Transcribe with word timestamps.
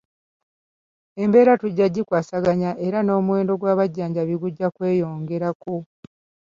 Embeera 1.23 1.53
tujja 1.61 1.85
kugikwasaganya 1.87 2.71
era 2.85 2.99
n'omuwendo 3.03 3.53
gw'abajanjabi 3.61 4.35
gujja 4.43 4.67
kweyongerako 4.75 5.75